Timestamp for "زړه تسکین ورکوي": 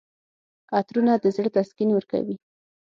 1.35-2.35